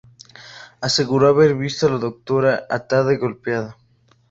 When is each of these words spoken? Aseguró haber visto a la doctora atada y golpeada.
Aseguró 0.81 1.27
haber 1.27 1.53
visto 1.53 1.85
a 1.85 1.91
la 1.91 1.99
doctora 1.99 2.63
atada 2.71 3.13
y 3.13 3.17
golpeada. 3.17 3.77